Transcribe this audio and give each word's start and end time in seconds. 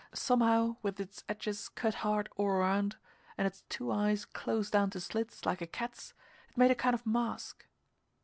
Somehow, 0.15 0.77
with 0.81 0.99
its 0.99 1.23
edges 1.29 1.69
cut 1.69 1.93
hard 1.93 2.27
all 2.35 2.47
around 2.47 2.95
and 3.37 3.45
its 3.45 3.61
two 3.69 3.91
eyes 3.91 4.25
closed 4.25 4.71
down 4.73 4.89
to 4.89 4.99
slits, 4.99 5.45
like 5.45 5.61
a 5.61 5.67
cat's, 5.67 6.15
it 6.49 6.57
made 6.57 6.71
a 6.71 6.75
kind 6.75 6.95
of 6.95 7.05
mask. 7.05 7.67